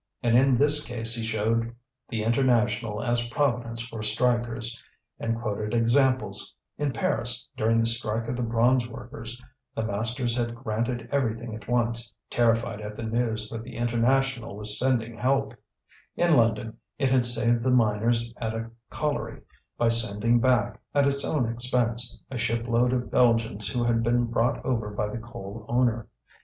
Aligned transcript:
And 0.23 0.35
in 0.35 0.57
this 0.57 0.83
case 0.83 1.13
he 1.13 1.21
showed 1.23 1.75
the 2.09 2.23
International 2.23 3.03
as 3.03 3.29
providence 3.29 3.83
for 3.87 4.01
strikers, 4.01 4.83
and 5.19 5.39
quoted 5.39 5.75
examples: 5.75 6.55
in 6.79 6.91
Paris, 6.91 7.47
during 7.55 7.77
the 7.77 7.85
strike 7.85 8.27
of 8.27 8.35
the 8.35 8.41
bronze 8.41 8.89
workers, 8.89 9.39
the 9.75 9.85
masters 9.85 10.35
had 10.35 10.55
granted 10.55 11.07
everything 11.11 11.53
at 11.53 11.67
once, 11.67 12.11
terrified 12.31 12.81
at 12.81 12.95
the 12.97 13.03
news 13.03 13.47
that 13.49 13.61
the 13.61 13.75
International 13.75 14.57
was 14.57 14.79
sending 14.79 15.15
help; 15.15 15.53
in 16.15 16.33
London 16.35 16.77
it 16.97 17.11
had 17.11 17.23
saved 17.23 17.63
the 17.63 17.69
miners 17.69 18.33
at 18.37 18.55
a 18.55 18.71
colliery, 18.89 19.43
by 19.77 19.87
sending 19.87 20.39
back, 20.39 20.81
at 20.95 21.05
its 21.05 21.23
own 21.23 21.47
expense, 21.47 22.19
a 22.31 22.39
ship 22.39 22.67
load 22.67 22.91
of 22.91 23.11
Belgians 23.11 23.67
who 23.67 23.83
had 23.83 24.01
been 24.01 24.25
brought 24.25 24.65
over 24.65 24.89
by 24.89 25.09
the 25.09 25.19
coal 25.19 25.63
owner. 25.69 26.07